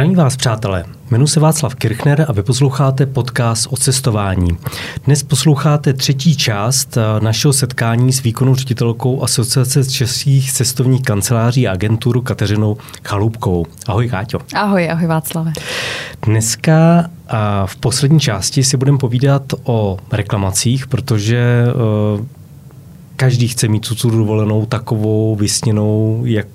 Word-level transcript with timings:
Zdravím 0.00 0.16
vás, 0.16 0.36
přátelé. 0.36 0.84
Jmenuji 1.10 1.26
se 1.26 1.40
Václav 1.40 1.74
Kirchner 1.74 2.26
a 2.28 2.32
vy 2.32 2.42
posloucháte 2.42 3.06
podcast 3.06 3.66
o 3.70 3.76
cestování. 3.76 4.58
Dnes 5.04 5.22
posloucháte 5.22 5.92
třetí 5.92 6.36
část 6.36 6.96
eh, 6.96 7.24
našeho 7.24 7.52
setkání 7.52 8.12
s 8.12 8.22
výkonnou 8.22 8.54
ředitelkou 8.54 9.22
Asociace 9.22 9.84
českých 9.84 10.52
cestovních 10.52 11.02
kanceláří 11.02 11.68
a 11.68 11.72
agenturu 11.72 12.22
Kateřinou 12.22 12.76
Chalupkou. 13.04 13.66
Ahoj, 13.86 14.08
Káťo. 14.08 14.38
Ahoj, 14.54 14.90
ahoj, 14.90 15.06
Václave. 15.06 15.52
Dneska 16.22 17.10
a 17.28 17.66
v 17.66 17.76
poslední 17.76 18.20
části 18.20 18.64
si 18.64 18.76
budeme 18.76 18.98
povídat 18.98 19.42
o 19.64 19.98
reklamacích, 20.12 20.86
protože 20.86 21.66
uh, 22.18 22.26
každý 23.16 23.48
chce 23.48 23.68
mít 23.68 24.00
tu 24.00 24.10
dovolenou 24.10 24.66
takovou 24.66 25.36
vysněnou, 25.36 26.22
jak 26.24 26.46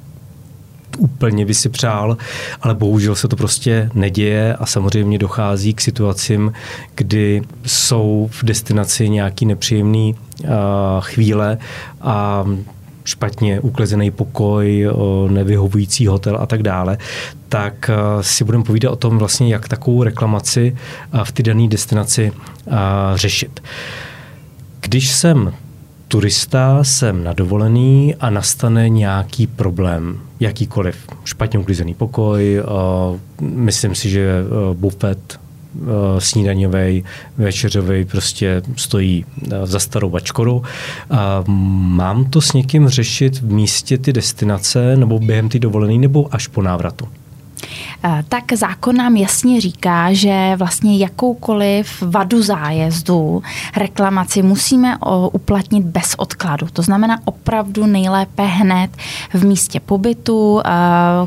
úplně 0.98 1.45
by 1.45 1.54
si 1.54 1.70
přál, 1.70 2.17
ale 2.62 2.76
bohužel 2.76 3.16
se 3.16 3.27
to 3.27 3.36
prostě 3.36 3.90
neděje 3.94 4.55
a 4.55 4.66
samozřejmě 4.66 5.17
dochází 5.17 5.73
k 5.73 5.81
situacím, 5.81 6.53
kdy 6.95 7.41
jsou 7.66 8.30
v 8.31 8.44
destinaci 8.44 9.09
nějaký 9.09 9.45
nepříjemný 9.45 10.16
uh, 10.44 10.50
chvíle 11.00 11.58
a 12.02 12.45
špatně 13.03 13.59
uklezený 13.59 14.12
pokoj, 14.12 14.88
nevyhovující 15.30 16.08
hotel 16.08 16.38
a 16.41 16.45
tak 16.45 16.63
dále, 16.63 16.98
tak 17.50 17.91
si 18.22 18.44
budeme 18.44 18.64
povídat 18.64 18.91
o 18.91 18.95
tom 18.95 19.17
vlastně, 19.17 19.53
jak 19.53 19.67
takovou 19.67 20.03
reklamaci 20.03 20.77
v 21.23 21.31
ty 21.31 21.44
dané 21.44 21.67
destinaci 21.67 22.31
řešit. 23.16 23.64
Když 24.80 25.11
jsem 25.11 25.53
turista, 26.08 26.84
jsem 26.84 27.23
na 27.23 27.34
dovolený 27.34 28.16
a 28.16 28.30
nastane 28.30 28.89
nějaký 28.89 29.48
problém, 29.48 30.20
jakýkoliv. 30.39 30.95
Špatně 31.23 31.59
uklizený 31.59 31.94
pokoj, 31.94 32.64
myslím 33.42 33.95
si, 33.95 34.09
že 34.09 34.44
bufet 34.73 35.39
snídaňový, 36.20 37.03
večeřový 37.38 38.06
prostě 38.06 38.61
stojí 38.76 39.26
za 39.64 39.80
starou 39.80 40.09
bačkoru. 40.09 40.64
Mám 41.78 42.26
to 42.26 42.42
s 42.42 42.53
někým 42.53 42.89
řešit 42.89 43.42
v 43.42 43.52
místě 43.52 43.98
ty 43.98 44.14
destinace 44.14 44.98
nebo 44.98 45.20
během 45.20 45.50
ty 45.50 45.59
dovolený 45.59 46.00
nebo 46.00 46.36
až 46.36 46.48
po 46.48 46.61
návratu? 46.61 47.08
Eh, 48.03 48.23
tak 48.30 48.53
zákon 48.53 48.95
nám 48.95 49.16
jasně 49.16 49.61
říká, 49.61 50.14
že 50.14 50.53
vlastně 50.58 50.98
jakoukoliv 50.98 52.02
vadu 52.02 52.42
zájezdu, 52.42 53.44
reklamaci 53.78 54.42
musíme 54.42 54.98
uplatnit 55.31 55.83
bez 55.86 56.16
odkladu. 56.17 56.67
To 56.73 56.81
znamená 56.81 57.20
opravdu 57.26 57.86
nejlépe 57.86 58.44
hned 58.44 58.92
v 59.33 59.45
místě 59.45 59.80
pobytu. 59.80 60.61
Eh, 60.66 60.70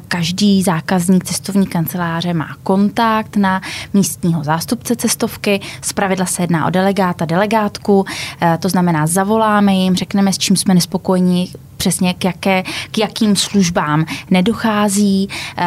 každý 0.09 0.63
zákazník 0.63 1.25
cestovní 1.25 1.67
kanceláře 1.67 2.35
má 2.35 2.57
kontakt 2.63 3.37
na 3.37 3.61
místního 3.95 4.45
zástupce 4.45 4.97
cestovky. 4.97 5.61
Zpravidla 5.83 6.27
se 6.27 6.43
jedná 6.43 6.67
o 6.67 6.71
delegáta, 6.71 7.25
delegátku. 7.25 8.05
Eh, 8.41 8.59
to 8.61 8.69
znamená, 8.69 9.07
zavoláme 9.07 9.75
jim, 9.75 9.97
řekneme, 9.97 10.33
s 10.33 10.39
čím 10.39 10.57
jsme 10.57 10.75
nespokojeni, 10.75 11.49
přesně 11.79 12.15
k, 12.15 12.25
jaké, 12.25 12.63
k 12.91 12.99
jakým 12.99 13.37
službám 13.37 14.05
nedochází, 14.31 15.29
eh, 15.59 15.65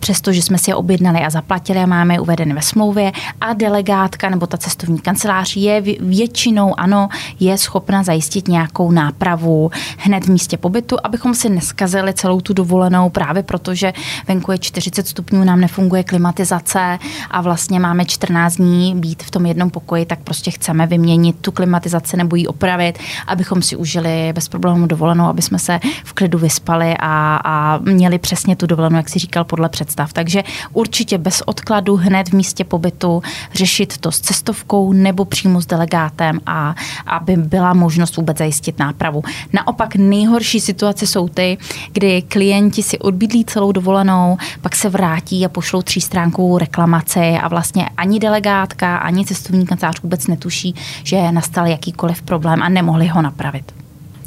přestože 0.00 0.42
jsme 0.42 0.58
si 0.58 0.70
je 0.70 0.74
objednali 0.74 1.20
a 1.20 1.30
zaplatili 1.30 1.78
a 1.78 1.86
máme 1.86 2.14
je 2.14 2.20
uvedeny 2.20 2.54
ve 2.54 2.62
smlouvě 2.62 3.12
a 3.40 3.52
delegátka 3.52 4.28
nebo 4.28 4.46
ta 4.46 4.56
cestovní 4.56 4.98
kancelář 4.98 5.56
je 5.56 5.80
většinou, 6.00 6.80
ano, 6.80 7.08
je 7.40 7.58
schopna 7.58 8.02
zajistit 8.02 8.48
nějakou 8.48 8.90
nápravu 8.90 9.70
hned 9.98 10.24
v 10.24 10.28
místě 10.28 10.56
pobytu, 10.56 10.96
abychom 11.04 11.34
si 11.34 11.48
neskazili 11.48 12.14
celou 12.14 12.40
tu 12.40 12.52
dovolenou 12.52 13.10
právě 13.10 13.42
protože 13.42 13.92
venku 14.28 14.52
je 14.52 14.58
40 14.58 15.08
stupňů, 15.08 15.44
nám 15.44 15.60
nefunguje 15.60 16.04
klimatizace 16.04 16.98
a 17.30 17.40
vlastně 17.40 17.80
máme 17.80 18.04
14 18.04 18.56
dní 18.56 18.94
být 18.96 19.22
v 19.22 19.30
tom 19.30 19.46
jednom 19.46 19.70
pokoji, 19.70 20.06
tak 20.06 20.18
prostě 20.18 20.50
chceme 20.50 20.86
vyměnit 20.86 21.36
tu 21.40 21.52
klimatizaci 21.52 22.16
nebo 22.16 22.36
ji 22.36 22.46
opravit, 22.46 22.98
abychom 23.26 23.62
si 23.62 23.76
užili 23.76 24.32
bez 24.32 24.48
problémů 24.48 24.86
dovolenou 24.86 25.25
aby 25.28 25.42
jsme 25.42 25.58
se 25.58 25.80
v 26.04 26.12
klidu 26.12 26.38
vyspali 26.38 26.94
a, 27.00 27.40
a 27.44 27.78
měli 27.78 28.18
přesně 28.18 28.56
tu 28.56 28.66
dovolenou, 28.66 28.96
jak 28.96 29.08
si 29.08 29.18
říkal, 29.18 29.44
podle 29.44 29.68
představ. 29.68 30.12
Takže 30.12 30.42
určitě 30.72 31.18
bez 31.18 31.42
odkladu 31.46 31.96
hned 31.96 32.28
v 32.28 32.32
místě 32.32 32.64
pobytu 32.64 33.22
řešit 33.54 33.98
to 33.98 34.12
s 34.12 34.20
cestovkou 34.20 34.92
nebo 34.92 35.24
přímo 35.24 35.60
s 35.60 35.66
delegátem 35.66 36.40
a 36.46 36.74
aby 37.06 37.36
byla 37.36 37.74
možnost 37.74 38.16
vůbec 38.16 38.38
zajistit 38.38 38.78
nápravu. 38.78 39.22
Naopak 39.52 39.96
nejhorší 39.96 40.60
situace 40.60 41.06
jsou 41.06 41.28
ty, 41.28 41.58
kdy 41.92 42.22
klienti 42.22 42.82
si 42.82 42.98
odbydlí 42.98 43.44
celou 43.44 43.72
dovolenou, 43.72 44.38
pak 44.60 44.76
se 44.76 44.88
vrátí 44.88 45.44
a 45.44 45.48
pošlou 45.48 45.82
třístránkovou 45.82 46.58
reklamaci 46.58 47.38
a 47.42 47.48
vlastně 47.48 47.88
ani 47.96 48.20
delegátka, 48.20 48.96
ani 48.96 49.24
cestovní 49.24 49.66
kancelář 49.66 50.02
vůbec 50.02 50.26
netuší, 50.26 50.74
že 51.04 51.32
nastal 51.32 51.66
jakýkoliv 51.66 52.22
problém 52.22 52.62
a 52.62 52.68
nemohli 52.68 53.06
ho 53.06 53.22
napravit. 53.22 53.85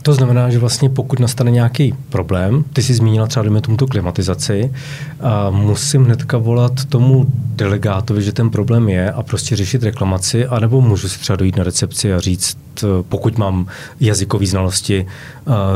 To 0.09 0.13
znamená, 0.13 0.49
že 0.49 0.59
vlastně 0.59 0.89
pokud 0.89 1.19
nastane 1.19 1.51
nějaký 1.51 1.93
problém, 2.09 2.63
ty 2.73 2.83
jsi 2.83 2.93
zmínila 2.93 3.27
třeba 3.27 3.43
dejme 3.43 3.61
tomu 3.61 3.77
tu 3.77 3.87
klimatizaci, 3.87 4.73
a 5.21 5.49
musím 5.49 6.05
hnedka 6.05 6.37
volat 6.37 6.85
tomu 6.85 7.25
delegátovi, 7.33 8.21
že 8.21 8.31
ten 8.31 8.49
problém 8.49 8.89
je 8.89 9.11
a 9.11 9.23
prostě 9.23 9.55
řešit 9.55 9.83
reklamaci, 9.83 10.45
anebo 10.45 10.81
můžu 10.81 11.09
si 11.09 11.19
třeba 11.19 11.35
dojít 11.35 11.57
na 11.57 11.63
recepci 11.63 12.13
a 12.13 12.19
říct, 12.19 12.57
pokud 13.09 13.37
mám 13.37 13.67
jazykové 13.99 14.45
znalosti, 14.45 15.05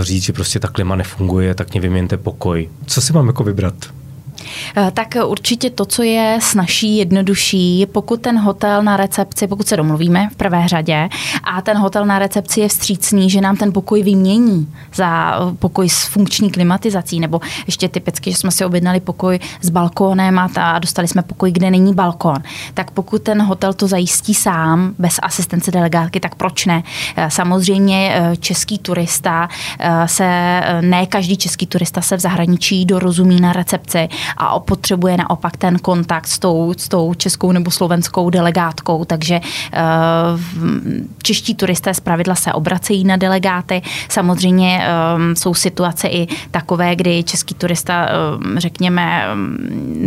říct, 0.01 0.23
že 0.23 0.33
prostě 0.33 0.59
ta 0.59 0.67
klima 0.67 0.95
nefunguje, 0.95 1.55
tak 1.55 1.71
mě 1.71 1.81
vyměňte 1.81 2.17
pokoj. 2.17 2.69
Co 2.85 3.01
si 3.01 3.13
mám 3.13 3.27
jako 3.27 3.44
vybrat? 3.44 3.75
Eh, 4.77 4.91
tak 4.93 5.07
určitě 5.25 5.69
to, 5.69 5.85
co 5.85 6.03
je 6.03 6.37
snažší, 6.41 6.97
jednodušší, 6.97 7.85
pokud 7.91 8.21
ten 8.21 8.39
hotel 8.39 8.83
na 8.83 8.97
recepci, 8.97 9.47
pokud 9.47 9.67
se 9.67 9.77
domluvíme 9.77 10.29
v 10.31 10.35
prvé 10.35 10.67
řadě 10.67 11.09
a 11.43 11.61
ten 11.61 11.77
hotel 11.77 12.05
na 12.05 12.19
recepci 12.19 12.59
je 12.59 12.67
vstřícný, 12.67 13.29
že 13.29 13.41
nám 13.41 13.55
ten 13.55 13.73
pokoj 13.73 14.03
vymění 14.03 14.73
za 14.93 15.39
pokoj 15.59 15.89
s 15.89 16.05
funkční 16.05 16.51
klimatizací, 16.51 17.19
nebo 17.19 17.41
ještě 17.65 17.89
typicky, 17.89 18.31
že 18.31 18.37
jsme 18.37 18.51
si 18.51 18.65
objednali 18.65 18.99
pokoj 18.99 19.39
s 19.61 19.69
balkónem 19.69 20.39
a, 20.39 20.47
ta, 20.47 20.79
dostali 20.79 21.07
jsme 21.07 21.21
pokoj, 21.21 21.51
kde 21.51 21.71
není 21.71 21.93
balkón, 21.93 22.37
tak 22.73 22.91
pokud 22.91 23.21
ten 23.21 23.41
hotel 23.41 23.73
to 23.73 23.87
zajistí 23.87 24.33
sám, 24.33 24.93
bez 24.99 25.19
asistence 25.21 25.71
delegátky, 25.71 26.19
tak 26.19 26.35
proč 26.35 26.65
ne? 26.65 26.83
Eh, 27.15 27.29
samozřejmě 27.29 28.15
eh, 28.15 28.35
český 28.37 28.77
turista 28.77 29.49
se, 30.05 30.61
ne 30.81 31.05
každý 31.05 31.37
český 31.37 31.67
turista 31.67 32.01
se 32.01 32.17
v 32.17 32.19
zahraničí 32.19 32.85
dorozumí 32.85 33.41
na 33.41 33.53
recepci 33.53 34.09
a 34.45 34.59
potřebuje 34.59 35.17
naopak 35.17 35.57
ten 35.57 35.79
kontakt 35.79 36.27
s 36.27 36.39
tou, 36.39 36.73
s 36.77 36.89
tou 36.89 37.13
českou 37.13 37.51
nebo 37.51 37.71
slovenskou 37.71 38.29
delegátkou, 38.29 39.05
takže 39.05 39.39
uh, 39.39 40.39
čeští 41.23 41.55
turisté 41.55 41.93
zpravidla 41.93 42.35
se 42.35 42.53
obracejí 42.53 43.03
na 43.03 43.17
delegáty. 43.17 43.81
Samozřejmě 44.09 44.87
um, 45.15 45.35
jsou 45.35 45.53
situace 45.53 46.07
i 46.07 46.27
takové, 46.51 46.95
kdy 46.95 47.23
český 47.23 47.55
turista, 47.55 48.07
um, 48.43 48.59
řekněme, 48.59 49.27
um, 49.33 49.57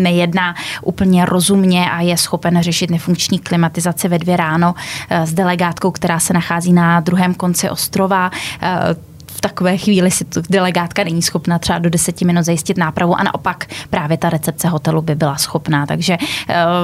nejedná 0.02 0.54
úplně 0.82 1.24
rozumně 1.24 1.90
a 1.90 2.00
je 2.00 2.16
schopen 2.16 2.62
řešit 2.62 2.90
nefunkční 2.90 3.38
klimatizaci 3.38 4.08
ve 4.08 4.18
dvě 4.18 4.36
ráno 4.36 4.74
s 5.10 5.34
delegátkou, 5.34 5.90
která 5.90 6.18
se 6.18 6.32
nachází 6.32 6.72
na 6.72 7.00
druhém 7.00 7.34
konci 7.34 7.70
ostrova. 7.70 8.30
V 9.36 9.40
takové 9.40 9.76
chvíli 9.76 10.10
si 10.10 10.24
tu 10.24 10.42
delegátka 10.50 11.04
není 11.04 11.22
schopna 11.22 11.58
třeba 11.58 11.78
do 11.78 11.90
deseti 11.90 12.24
minut 12.24 12.44
zajistit 12.44 12.78
nápravu 12.78 13.14
a 13.14 13.22
naopak 13.22 13.66
právě 13.90 14.16
ta 14.16 14.30
recepce 14.30 14.68
hotelu 14.68 15.02
by 15.02 15.14
byla 15.14 15.36
schopná. 15.36 15.86
Takže 15.86 16.16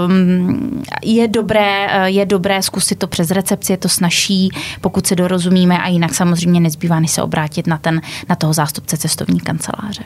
um, 0.06 0.82
je, 1.04 1.28
dobré, 1.28 1.86
eh, 1.90 2.10
je 2.10 2.26
dobré 2.26 2.62
zkusit 2.62 2.98
to 2.98 3.06
přes 3.06 3.30
recepci, 3.30 3.72
je 3.72 3.76
to 3.76 3.88
snažší, 3.88 4.50
pokud 4.80 5.06
se 5.06 5.16
dorozumíme 5.16 5.78
a 5.78 5.88
jinak 5.88 6.14
samozřejmě 6.14 6.60
nezbývá, 6.60 7.00
než 7.00 7.10
se 7.10 7.22
obrátit 7.22 7.66
na, 7.66 7.78
ten, 7.78 8.00
na 8.28 8.36
toho 8.36 8.52
zástupce 8.52 8.96
cestovní 8.96 9.40
kanceláře. 9.40 10.04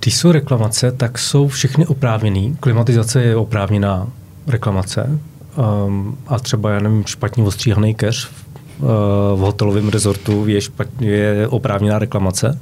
Když 0.00 0.16
jsou 0.16 0.32
reklamace, 0.32 0.92
tak 0.92 1.18
jsou 1.18 1.48
všechny 1.48 1.86
oprávněný. 1.86 2.56
Klimatizace 2.60 3.22
je 3.22 3.36
oprávněná 3.36 4.06
reklamace. 4.46 5.18
Um, 5.86 6.18
a 6.26 6.38
třeba, 6.38 6.70
já 6.70 6.80
nevím, 6.80 7.04
špatně 7.06 7.44
ostříhaný 7.44 7.94
keř 7.94 8.30
v 9.34 9.38
hotelovém 9.38 9.88
rezortu 9.88 10.48
je, 10.48 10.60
je 11.00 11.48
oprávněná 11.48 11.98
reklamace? 11.98 12.58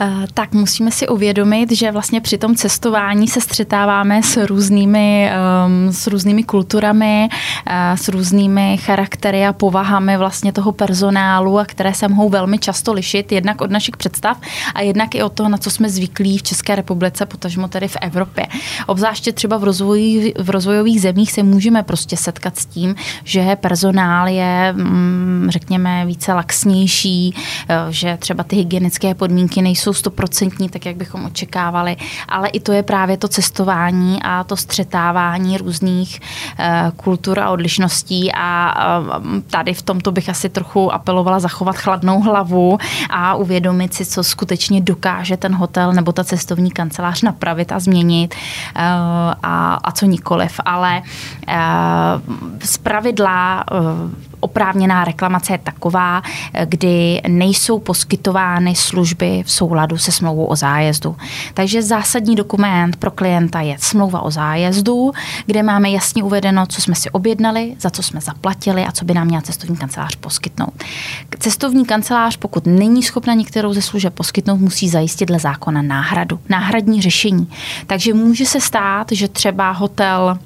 Eh, 0.00 0.26
tak 0.34 0.52
musíme 0.52 0.90
si 0.90 1.08
uvědomit, 1.08 1.72
že 1.72 1.92
vlastně 1.92 2.20
při 2.20 2.38
tom 2.38 2.54
cestování 2.54 3.28
se 3.28 3.40
střetáváme 3.40 4.22
s 4.22 4.46
různými, 4.46 5.30
ehm, 5.30 5.92
s 5.92 6.06
různými 6.06 6.42
kulturami, 6.42 7.28
eh, 7.66 7.96
s 7.96 8.08
různými 8.08 8.76
charaktery 8.76 9.46
a 9.46 9.52
povahami 9.52 10.16
vlastně 10.16 10.52
toho 10.52 10.72
personálu, 10.72 11.58
a 11.58 11.64
které 11.64 11.94
se 11.94 12.08
mohou 12.08 12.28
velmi 12.28 12.58
často 12.58 12.92
lišit, 12.92 13.32
jednak 13.32 13.60
od 13.60 13.70
našich 13.70 13.96
představ 13.96 14.40
a 14.74 14.80
jednak 14.82 15.14
i 15.14 15.22
od 15.22 15.32
toho, 15.32 15.48
na 15.48 15.58
co 15.58 15.70
jsme 15.70 15.90
zvyklí 15.90 16.38
v 16.38 16.42
České 16.42 16.74
republice, 16.74 17.26
potažmo 17.26 17.68
tedy 17.68 17.88
v 17.88 17.96
Evropě. 18.00 18.46
Obzvláště 18.86 19.32
třeba 19.32 19.56
v, 19.56 19.64
rozvoji, 19.64 20.34
v 20.38 20.50
rozvojových 20.50 21.00
zemích 21.00 21.32
se 21.32 21.42
můžeme 21.42 21.82
prostě 21.82 22.16
setkat 22.16 22.58
s 22.58 22.66
tím, 22.66 22.94
že 23.24 23.56
personál 23.56 24.28
je, 24.28 24.72
mm, 24.72 25.46
řekněme, 25.50 26.06
více 26.06 26.32
laxnější, 26.32 27.34
eh, 27.68 27.76
že 27.90 28.16
třeba 28.20 28.44
ty 28.44 28.56
hygienické 28.56 29.14
podmínky 29.14 29.62
nejsou 29.62 29.83
nejsou 29.84 30.00
stoprocentní, 30.00 30.68
tak 30.68 30.86
jak 30.86 30.96
bychom 30.96 31.24
očekávali, 31.24 31.96
ale 32.28 32.48
i 32.48 32.60
to 32.60 32.72
je 32.72 32.82
právě 32.82 33.16
to 33.16 33.28
cestování 33.28 34.22
a 34.22 34.44
to 34.44 34.56
střetávání 34.56 35.58
různých 35.58 36.20
uh, 36.20 36.90
kultur 36.96 37.40
a 37.40 37.50
odlišností 37.50 38.32
a 38.32 38.74
uh, 38.98 39.40
tady 39.50 39.74
v 39.74 39.82
tomto 39.82 40.12
bych 40.12 40.28
asi 40.28 40.48
trochu 40.48 40.92
apelovala 40.92 41.40
zachovat 41.40 41.76
chladnou 41.76 42.20
hlavu 42.20 42.78
a 43.10 43.34
uvědomit 43.34 43.94
si, 43.94 44.04
co 44.04 44.24
skutečně 44.24 44.80
dokáže 44.80 45.36
ten 45.36 45.54
hotel 45.54 45.92
nebo 45.92 46.12
ta 46.12 46.24
cestovní 46.24 46.70
kancelář 46.70 47.22
napravit 47.22 47.72
a 47.72 47.78
změnit 47.78 48.34
uh, 48.34 48.80
a, 49.42 49.74
a 49.84 49.92
co 49.92 50.06
nikoliv. 50.06 50.60
Ale 50.64 51.02
z 52.64 52.78
pravidla 52.78 53.64
oprávněná 54.44 55.04
reklamace 55.04 55.52
je 55.52 55.58
taková, 55.58 56.22
kdy 56.64 57.20
nejsou 57.28 57.78
poskytovány 57.78 58.74
služby 58.74 59.42
v 59.46 59.50
souladu 59.50 59.98
se 59.98 60.12
smlouvou 60.12 60.44
o 60.44 60.56
zájezdu. 60.56 61.16
Takže 61.54 61.82
zásadní 61.82 62.36
dokument 62.36 62.96
pro 62.96 63.10
klienta 63.10 63.60
je 63.60 63.76
smlouva 63.80 64.20
o 64.20 64.30
zájezdu, 64.30 65.12
kde 65.46 65.62
máme 65.62 65.90
jasně 65.90 66.22
uvedeno, 66.22 66.66
co 66.66 66.82
jsme 66.82 66.94
si 66.94 67.10
objednali, 67.10 67.76
za 67.80 67.90
co 67.90 68.02
jsme 68.02 68.20
zaplatili 68.20 68.84
a 68.84 68.92
co 68.92 69.04
by 69.04 69.14
nám 69.14 69.26
měla 69.26 69.42
cestovní 69.42 69.76
kancelář 69.76 70.16
poskytnout. 70.16 70.84
Cestovní 71.38 71.84
kancelář, 71.84 72.36
pokud 72.36 72.66
není 72.66 73.02
schopna 73.02 73.34
některou 73.34 73.72
ze 73.72 73.82
služeb 73.82 74.14
poskytnout, 74.14 74.60
musí 74.60 74.88
zajistit 74.88 75.26
dle 75.26 75.38
zákona 75.38 75.82
náhradu, 75.82 76.40
náhradní 76.48 77.02
řešení. 77.02 77.50
Takže 77.86 78.14
může 78.14 78.46
se 78.46 78.60
stát, 78.60 79.06
že 79.12 79.28
třeba 79.28 79.70
hotel 79.70 80.38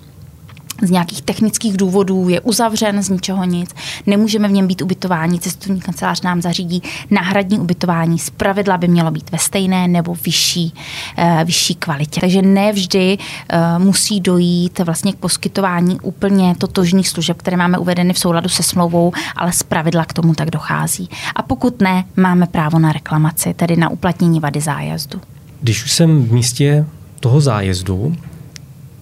z 0.82 0.90
nějakých 0.90 1.22
technických 1.22 1.76
důvodů 1.76 2.28
je 2.28 2.40
uzavřen 2.40 3.02
z 3.02 3.08
ničeho 3.08 3.44
nic, 3.44 3.70
nemůžeme 4.06 4.48
v 4.48 4.52
něm 4.52 4.66
být 4.66 4.82
ubytování, 4.82 5.40
cestovní 5.40 5.80
kancelář 5.80 6.22
nám 6.22 6.42
zařídí 6.42 6.82
náhradní 7.10 7.58
ubytování, 7.58 8.18
z 8.18 8.30
pravidla 8.30 8.78
by 8.78 8.88
mělo 8.88 9.10
být 9.10 9.30
ve 9.32 9.38
stejné 9.38 9.88
nebo 9.88 10.14
vyšší, 10.24 10.74
uh, 11.18 11.44
vyšší 11.44 11.74
kvalitě. 11.74 12.20
Takže 12.20 12.42
ne 12.42 12.72
vždy 12.72 13.18
uh, 13.18 13.84
musí 13.84 14.20
dojít 14.20 14.78
vlastně 14.78 15.12
k 15.12 15.16
poskytování 15.16 16.00
úplně 16.00 16.54
totožných 16.58 17.08
služeb, 17.08 17.36
které 17.38 17.56
máme 17.56 17.78
uvedeny 17.78 18.12
v 18.12 18.18
souladu 18.18 18.48
se 18.48 18.62
smlouvou, 18.62 19.12
ale 19.36 19.52
z 19.52 19.62
pravidla 19.62 20.04
k 20.04 20.12
tomu 20.12 20.34
tak 20.34 20.50
dochází. 20.50 21.08
A 21.36 21.42
pokud 21.42 21.80
ne, 21.80 22.04
máme 22.16 22.46
právo 22.46 22.78
na 22.78 22.92
reklamaci, 22.92 23.54
tedy 23.54 23.76
na 23.76 23.88
uplatnění 23.88 24.40
vady 24.40 24.60
zájezdu. 24.60 25.20
Když 25.60 25.84
už 25.84 25.92
jsem 25.92 26.24
v 26.24 26.32
místě 26.32 26.86
toho 27.20 27.40
zájezdu, 27.40 28.16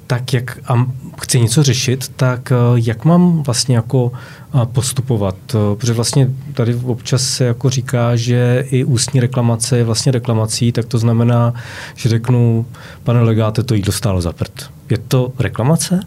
tak 0.06 0.32
jak 0.32 0.58
a 0.68 0.86
chci 1.20 1.40
něco 1.40 1.62
řešit, 1.62 2.12
tak 2.16 2.52
eh, 2.52 2.56
jak 2.74 3.04
mám 3.04 3.42
vlastně 3.42 3.76
jako 3.76 4.12
eh, 4.54 4.66
postupovat? 4.66 5.36
Eh, 5.54 5.76
protože 5.76 5.92
vlastně 5.92 6.30
tady 6.54 6.74
občas 6.74 7.22
se 7.22 7.44
jako 7.44 7.70
říká, 7.70 8.16
že 8.16 8.64
i 8.70 8.84
ústní 8.84 9.20
reklamace 9.20 9.78
je 9.78 9.84
vlastně 9.84 10.12
reklamací, 10.12 10.72
tak 10.72 10.84
to 10.84 10.98
znamená, 10.98 11.54
že 11.94 12.08
řeknu, 12.08 12.66
pane 13.04 13.20
legáte, 13.20 13.62
to 13.62 13.74
jídlo 13.74 13.92
stálo 13.92 14.20
za 14.20 14.32
prd. 14.32 14.70
Je 14.90 14.98
to 14.98 15.32
reklamace? 15.38 16.00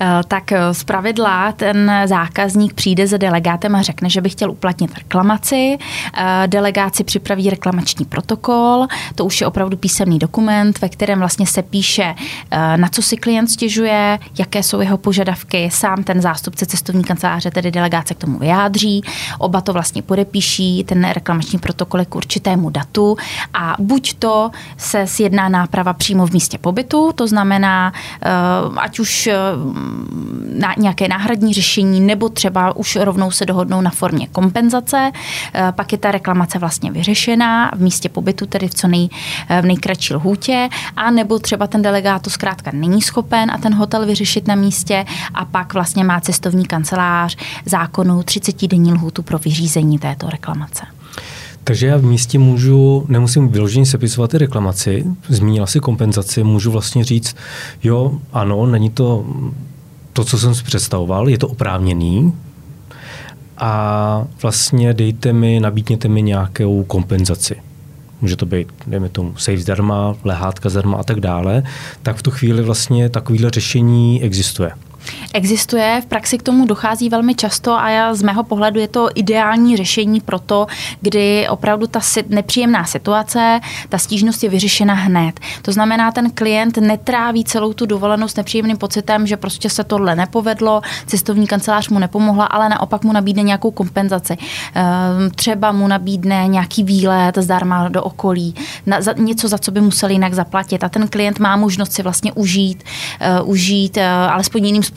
Eh, 0.00 0.20
tak 0.28 0.52
eh, 0.52 0.74
z 0.74 0.84
pravidla 0.84 1.52
ten 1.52 1.92
zákazník 2.04 2.74
přijde 2.74 3.06
za 3.06 3.16
delegátem 3.16 3.74
a 3.74 3.82
řekne, 3.82 4.10
že 4.10 4.20
by 4.20 4.28
chtěl 4.28 4.50
uplatnit 4.50 4.94
reklamaci. 4.94 5.78
Eh, 6.14 6.44
Delegáci 6.46 7.04
připraví 7.04 7.50
reklamační 7.50 8.04
protokol, 8.06 8.86
to 9.14 9.24
už 9.24 9.40
je 9.40 9.46
opravdu 9.46 9.76
písemný 9.76 10.18
dokument, 10.18 10.80
ve 10.80 10.88
kterém 10.88 11.18
vlastně 11.18 11.46
se 11.46 11.62
píše, 11.62 12.14
na 12.76 12.88
co 12.88 13.02
si 13.02 13.16
klient 13.16 13.48
stěžuje, 13.48 14.18
jaké 14.38 14.62
jsou 14.62 14.80
jeho 14.80 14.98
požadavky. 14.98 15.70
Sám 15.72 16.04
ten 16.04 16.20
zástupce 16.20 16.66
cestovní 16.66 17.04
kanceláře, 17.04 17.50
tedy 17.50 17.70
delegáce 17.70 18.14
k 18.14 18.18
tomu 18.18 18.38
vyjádří. 18.38 19.02
Oba 19.38 19.60
to 19.60 19.72
vlastně 19.72 20.02
podepíší, 20.02 20.84
ten 20.84 21.08
reklamační 21.10 21.58
protokol 21.58 22.04
k 22.04 22.14
určitému 22.14 22.70
datu 22.70 23.16
a 23.54 23.76
buď 23.78 24.14
to 24.18 24.50
se 24.76 25.06
sjedná 25.06 25.48
náprava 25.48 25.92
přímo 25.92 26.26
v 26.26 26.32
místě 26.32 26.58
pobytu, 26.58 27.12
to 27.14 27.26
znamená, 27.26 27.92
ať 28.76 28.98
už 28.98 29.28
na 30.58 30.74
nějaké 30.78 31.08
náhradní 31.08 31.54
řešení 31.54 32.00
nebo 32.00 32.28
třeba 32.28 32.76
už 32.76 32.96
rovnou 32.96 33.30
se 33.30 33.46
dohodnou 33.46 33.80
na 33.80 33.90
formě 33.90 34.26
kompenzace. 34.26 35.10
Eh, 35.54 35.72
pak 35.72 35.92
je 35.92 35.98
ta 35.98 36.10
reklamace 36.10 36.58
vlastně 36.58 36.92
vyřešená 36.92 37.70
v 37.76 37.80
místě 37.80 38.08
pobytu, 38.08 38.46
tedy 38.46 38.68
v 38.68 38.74
co 38.74 38.88
nej, 38.88 39.08
eh, 39.48 39.62
v 39.62 39.64
nejkratší 39.64 40.14
lhůtě, 40.14 40.68
a 40.96 41.10
nebo 41.10 41.38
třeba 41.38 41.66
ten 41.66 41.82
delegát 41.82 42.22
to 42.22 42.30
zkrátka 42.30 42.70
není 42.74 43.02
schopen 43.02 43.50
a 43.50 43.58
ten 43.58 43.74
hotel 43.74 44.06
vyřešit 44.06 44.48
na 44.48 44.54
místě 44.54 45.04
a 45.34 45.44
pak 45.44 45.74
vlastně 45.74 46.04
má 46.04 46.20
cestovní 46.20 46.66
kancelář 46.66 47.36
zákonu 47.64 48.22
30 48.22 48.68
denní 48.68 48.92
lhůtu 48.92 49.22
pro 49.22 49.38
vyřízení 49.38 49.98
této 49.98 50.30
reklamace. 50.30 50.84
Takže 51.64 51.86
já 51.86 51.96
v 51.96 52.04
místě 52.04 52.38
můžu, 52.38 53.04
nemusím 53.08 53.48
vyloženě 53.48 53.86
sepisovat 53.86 54.30
ty 54.30 54.38
reklamaci, 54.38 55.04
zmínila 55.28 55.66
si 55.66 55.80
kompenzaci, 55.80 56.44
můžu 56.44 56.70
vlastně 56.70 57.04
říct, 57.04 57.36
jo, 57.82 58.18
ano, 58.32 58.66
není 58.66 58.90
to 58.90 59.24
to, 60.12 60.24
co 60.24 60.38
jsem 60.38 60.54
si 60.54 60.64
představoval, 60.64 61.28
je 61.28 61.38
to 61.38 61.48
oprávněný 61.48 62.32
a 63.58 64.24
vlastně 64.42 64.94
dejte 64.94 65.32
mi, 65.32 65.60
nabídněte 65.60 66.08
mi 66.08 66.22
nějakou 66.22 66.84
kompenzaci. 66.84 67.56
Může 68.20 68.36
to 68.36 68.46
být, 68.46 68.68
dejme 68.86 69.08
tomu, 69.08 69.36
safe 69.36 69.58
zdarma, 69.58 70.14
lehátka 70.24 70.68
zdarma 70.68 70.96
a 70.96 71.02
tak 71.02 71.20
dále, 71.20 71.62
tak 72.02 72.16
v 72.16 72.22
tu 72.22 72.30
chvíli 72.30 72.62
vlastně 72.62 73.08
takovýhle 73.08 73.50
řešení 73.50 74.22
existuje. 74.22 74.70
Existuje, 75.34 76.00
v 76.02 76.06
praxi 76.06 76.38
k 76.38 76.42
tomu 76.42 76.66
dochází 76.66 77.08
velmi 77.08 77.34
často 77.34 77.72
a 77.72 77.88
já 77.88 78.14
z 78.14 78.22
mého 78.22 78.44
pohledu 78.44 78.80
je 78.80 78.88
to 78.88 79.08
ideální 79.14 79.76
řešení 79.76 80.20
pro 80.20 80.38
to, 80.38 80.66
kdy 81.00 81.48
opravdu 81.48 81.86
ta 81.86 82.00
nepříjemná 82.28 82.84
situace, 82.84 83.60
ta 83.88 83.98
stížnost 83.98 84.42
je 84.42 84.50
vyřešena 84.50 84.94
hned. 84.94 85.40
To 85.62 85.72
znamená, 85.72 86.12
ten 86.12 86.30
klient 86.30 86.76
netráví 86.76 87.44
celou 87.44 87.72
tu 87.72 87.86
dovolenou 87.86 88.28
s 88.28 88.36
nepříjemným 88.36 88.76
pocitem, 88.76 89.26
že 89.26 89.36
prostě 89.36 89.70
se 89.70 89.84
tohle 89.84 90.16
nepovedlo, 90.16 90.80
cestovní 91.06 91.46
kancelář 91.46 91.88
mu 91.88 91.98
nepomohla, 91.98 92.44
ale 92.44 92.68
naopak 92.68 93.04
mu 93.04 93.12
nabídne 93.12 93.42
nějakou 93.42 93.70
kompenzaci. 93.70 94.36
Ehm, 94.74 95.30
třeba 95.30 95.72
mu 95.72 95.88
nabídne 95.88 96.44
nějaký 96.48 96.84
výlet 96.84 97.38
zdarma 97.38 97.88
do 97.88 98.02
okolí, 98.02 98.54
něco, 99.16 99.48
za 99.48 99.58
co 99.58 99.70
by 99.70 99.80
musel 99.80 100.10
jinak 100.10 100.34
zaplatit. 100.34 100.84
A 100.84 100.88
ten 100.88 101.08
klient 101.08 101.38
má 101.38 101.56
možnost 101.56 101.92
si 101.92 102.02
vlastně 102.02 102.32
užít, 102.32 102.84
uh, 103.40 103.50
užít 103.50 103.96
uh, 103.96 104.02
alespoň 104.32 104.66
jiným 104.66 104.82
způsobem 104.82 104.93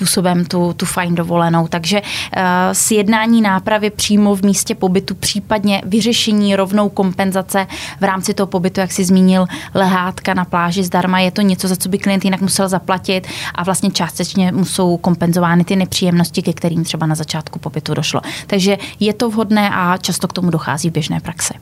tu, 0.47 0.73
tu 0.73 0.85
fajn 0.85 1.15
dovolenou. 1.15 1.67
Takže 1.67 2.01
uh, 2.01 2.43
sjednání 2.71 3.41
nápravy 3.41 3.89
přímo 3.89 4.35
v 4.35 4.41
místě 4.41 4.75
pobytu, 4.75 5.15
případně 5.15 5.81
vyřešení 5.85 6.55
rovnou 6.55 6.89
kompenzace 6.89 7.67
v 7.99 8.03
rámci 8.03 8.33
toho 8.33 8.47
pobytu, 8.47 8.79
jak 8.79 8.91
si 8.91 9.05
zmínil, 9.05 9.47
lehátka 9.73 10.33
na 10.33 10.45
pláži 10.45 10.83
zdarma, 10.83 11.19
je 11.19 11.31
to 11.31 11.41
něco, 11.41 11.67
za 11.67 11.75
co 11.75 11.89
by 11.89 11.97
klient 11.97 12.25
jinak 12.25 12.41
musel 12.41 12.69
zaplatit 12.69 13.27
a 13.55 13.63
vlastně 13.63 13.91
částečně 13.91 14.51
mu 14.51 14.65
jsou 14.65 14.97
kompenzovány 14.97 15.63
ty 15.63 15.75
nepříjemnosti, 15.75 16.41
ke 16.41 16.53
kterým 16.53 16.83
třeba 16.83 17.05
na 17.05 17.15
začátku 17.15 17.59
pobytu 17.59 17.93
došlo. 17.93 18.21
Takže 18.47 18.77
je 18.99 19.13
to 19.13 19.29
vhodné 19.29 19.69
a 19.73 19.97
často 19.97 20.27
k 20.27 20.33
tomu 20.33 20.49
dochází 20.49 20.89
v 20.89 20.93
běžné 20.93 21.19
praxi 21.19 21.53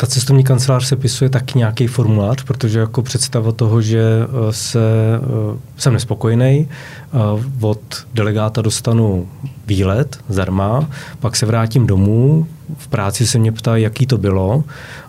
ta 0.00 0.06
cestovní 0.06 0.44
kancelář 0.44 0.84
se 0.84 0.96
pisuje 0.96 1.30
taky 1.30 1.58
nějaký 1.58 1.86
formulář, 1.86 2.42
protože 2.42 2.78
jako 2.78 3.02
představa 3.02 3.52
toho, 3.52 3.82
že 3.82 4.02
eh, 4.02 4.52
se, 4.52 4.80
eh, 5.22 5.58
jsem 5.76 5.92
nespokojený, 5.92 6.68
eh, 6.68 7.16
od 7.60 7.80
delegáta 8.14 8.62
dostanu 8.62 9.28
výlet 9.66 10.18
zdarma, 10.28 10.88
pak 11.20 11.36
se 11.36 11.46
vrátím 11.46 11.86
domů, 11.86 12.46
v 12.76 12.88
práci 12.88 13.26
se 13.26 13.38
mě 13.38 13.52
ptá, 13.52 13.76
jaký 13.76 14.06
to 14.06 14.18
bylo 14.18 14.64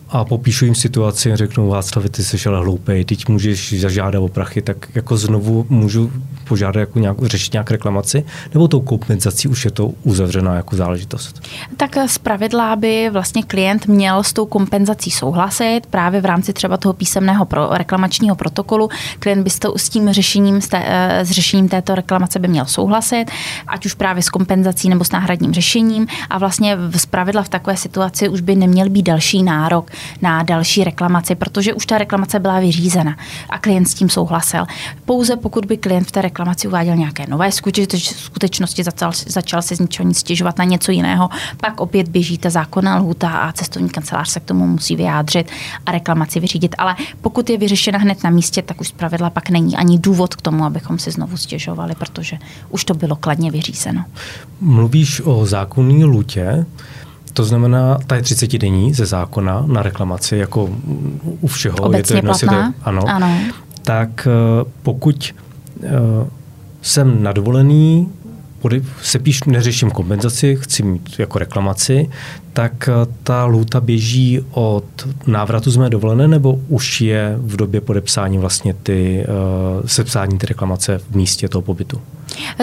a 0.10 0.26
popíšu 0.26 0.66
jim 0.66 0.76
situaci 0.76 1.32
a 1.32 1.36
řeknu, 1.36 1.70
Václav, 1.70 2.10
ty 2.10 2.24
jsi 2.24 2.50
ale 2.50 2.60
hloupej, 2.60 3.06
teď 3.06 3.28
můžeš 3.28 3.80
zažádat 3.80 4.24
o 4.24 4.28
prachy, 4.28 4.62
tak 4.62 4.78
jako 4.96 5.18
znovu 5.18 5.66
můžu 5.70 6.12
požádat 6.48 6.80
jako 6.80 7.00
nějak, 7.00 7.18
řešit 7.24 7.54
nějak 7.54 7.72
reklamaci, 7.72 8.26
nebo 8.54 8.68
tou 8.68 8.82
kompenzací 8.82 9.48
už 9.48 9.66
je 9.66 9.72
to 9.72 9.92
uzavřená 10.04 10.56
jako 10.56 10.76
záležitost? 10.76 11.42
Tak 11.78 11.98
z 12.06 12.18
pravidla 12.18 12.76
by 12.76 13.10
vlastně 13.10 13.44
klient 13.44 13.88
měl 13.88 14.24
s 14.24 14.34
tou 14.34 14.46
kompenzací 14.46 15.12
souhlasit 15.12 15.82
právě 15.90 16.22
v 16.22 16.26
rámci 16.26 16.54
třeba 16.54 16.78
toho 16.78 16.94
písemného 16.94 17.46
pro, 17.46 17.70
reklamačního 17.72 18.36
protokolu. 18.36 18.90
Klient 19.20 19.44
by 19.44 19.50
s, 19.50 19.60
to, 19.60 19.74
s 19.78 19.90
tím 19.90 20.14
řešením, 20.14 20.62
s, 20.62 20.68
té, 20.68 20.84
eh, 20.86 21.26
s 21.26 21.32
řešením 21.32 21.70
této 21.70 21.96
reklamace 21.96 22.40
by 22.40 22.48
měl 22.48 22.66
souhlasit, 22.66 23.26
ať 23.68 23.86
už 23.86 23.94
právě 23.94 24.24
s 24.24 24.30
kompenzací 24.30 24.90
nebo 24.90 25.04
s 25.04 25.12
náhradním 25.12 25.54
řešením 25.54 26.08
a 26.30 26.38
vlastně 26.38 26.78
z 26.96 27.06
pravidla 27.06 27.44
v 27.44 27.50
takové 27.50 27.78
situaci 27.78 28.30
už 28.30 28.42
by 28.42 28.56
neměl 28.56 28.90
být 28.90 29.04
další 29.04 29.44
nárok 29.44 29.92
na 30.22 30.44
další 30.44 30.84
reklamaci, 30.84 31.36
protože 31.36 31.74
už 31.74 31.86
ta 31.86 31.98
reklamace 31.98 32.40
byla 32.40 32.60
vyřízena 32.60 33.18
a 33.50 33.58
klient 33.58 33.86
s 33.86 33.94
tím 33.94 34.10
souhlasil. 34.10 34.66
Pouze 35.06 35.36
pokud 35.36 35.66
by 35.66 35.78
klient 35.78 36.08
v 36.08 36.12
té 36.12 36.22
reklamaci 36.22 36.68
uváděl 36.68 36.96
nějaké 36.96 37.26
nové 37.28 37.50
skutečnosti, 38.02 38.84
začal, 38.84 39.12
začal 39.28 39.62
se 39.62 39.76
z 39.76 39.80
ničeho 39.80 40.08
nic 40.08 40.18
stěžovat 40.18 40.58
na 40.58 40.64
něco 40.64 40.92
jiného, 40.92 41.30
pak 41.58 41.82
opět 41.82 42.08
běží 42.08 42.38
ta 42.38 42.50
zákonná 42.50 42.98
lhuta 42.98 43.30
a 43.30 43.52
cestovní 43.52 43.90
kancelář 43.90 44.30
se 44.30 44.40
k 44.40 44.44
tomu 44.44 44.68
musí 44.68 44.96
vyjádřit 44.96 45.52
a 45.86 45.92
reklamaci 45.92 46.40
vyřídit. 46.40 46.76
Ale 46.78 46.96
pokud 47.22 47.50
je 47.50 47.58
vyřešena 47.58 48.00
hned 48.00 48.24
na 48.24 48.30
místě, 48.30 48.62
tak 48.62 48.82
už 48.82 48.88
zpravidla 48.88 49.30
pak 49.30 49.50
není 49.50 49.76
ani 49.76 50.00
důvod 50.00 50.36
k 50.36 50.42
tomu, 50.42 50.66
abychom 50.66 51.00
si 51.00 51.12
znovu 51.12 51.38
stěžovali, 51.38 51.96
protože 51.96 52.38
už 52.70 52.86
to 52.86 52.94
bylo 52.94 53.16
kladně 53.16 53.52
vyřízeno. 53.52 54.06
Mluvíš 54.62 55.22
o 55.26 55.46
zákonné 55.46 56.06
lhutě. 56.06 56.66
To 57.34 57.44
znamená, 57.44 57.98
ta 58.08 58.16
je 58.16 58.22
30 58.22 58.58
denní 58.58 58.94
ze 58.94 59.06
zákona 59.06 59.64
na 59.68 59.82
reklamaci, 59.82 60.38
jako 60.38 60.70
u 61.42 61.48
všeho. 61.48 61.78
Obecně 61.78 62.00
je 62.00 62.04
to 62.04 62.14
jedno, 62.14 62.34
platná? 62.40 62.66
Je 62.68 62.74
to, 62.74 62.88
ano. 62.88 63.04
ano. 63.08 63.40
Tak 63.84 64.28
eh, 64.28 64.66
pokud 64.84 65.36
eh, 65.84 65.90
jsem 66.82 67.24
nadvolený, 67.24 68.10
se 69.02 69.20
píš, 69.20 69.44
neřeším 69.44 69.92
kompenzaci, 69.92 70.58
chci 70.62 70.84
mít 70.84 71.16
jako 71.20 71.40
reklamaci, 71.40 72.10
tak 72.54 72.90
eh, 72.90 73.12
ta 73.24 73.46
lůta 73.46 73.82
běží 73.82 74.40
od 74.52 74.86
návratu 75.28 75.72
z 75.72 75.78
mé 75.78 75.90
dovolené, 75.90 76.28
nebo 76.28 76.60
už 76.68 77.02
je 77.02 77.36
v 77.38 77.56
době 77.56 77.82
podepsání 77.82 78.38
vlastně 78.38 78.74
ty, 78.74 79.26
uh, 79.80 79.86
sepsání 79.86 80.38
ty 80.38 80.46
reklamace 80.46 80.98
v 80.98 81.16
místě 81.16 81.50
toho 81.50 81.62
pobytu? 81.62 82.02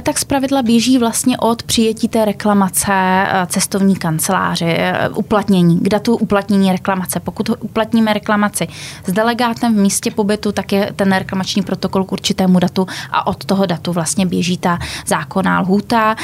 Tak 0.02 0.18
zpravidla 0.18 0.62
běží 0.62 0.98
vlastně 0.98 1.38
od 1.38 1.62
přijetí 1.62 2.08
té 2.08 2.24
reklamace 2.24 2.92
eh, 2.92 3.46
cestovní 3.46 3.96
kanceláři, 3.96 4.78
uplatnění, 5.14 5.80
k 5.80 5.88
datu 5.88 6.16
uplatnění 6.16 6.72
reklamace. 6.72 7.20
Pokud 7.20 7.50
uplatníme 7.60 8.12
reklamaci 8.12 8.68
s 9.06 9.12
delegátem 9.12 9.74
v 9.74 9.78
místě 9.78 10.10
pobytu, 10.10 10.52
tak 10.52 10.72
je 10.72 10.92
ten 10.96 11.12
reklamační 11.12 11.62
protokol 11.62 12.04
k 12.04 12.12
určitému 12.12 12.58
datu 12.58 12.86
a 13.10 13.26
od 13.26 13.44
toho 13.44 13.66
datu 13.66 13.92
vlastně 13.92 14.26
běží 14.26 14.58
ta 14.58 14.78
zákonná 15.06 15.60
lhůta. 15.60 16.16